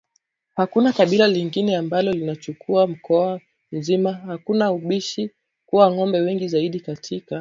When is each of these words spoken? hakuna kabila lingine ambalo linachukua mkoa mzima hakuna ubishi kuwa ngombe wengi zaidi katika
hakuna 0.55 0.93
kabila 0.93 1.27
lingine 1.27 1.75
ambalo 1.77 2.11
linachukua 2.11 2.87
mkoa 2.87 3.39
mzima 3.71 4.13
hakuna 4.13 4.71
ubishi 4.71 5.31
kuwa 5.65 5.91
ngombe 5.91 6.21
wengi 6.21 6.47
zaidi 6.47 6.79
katika 6.79 7.27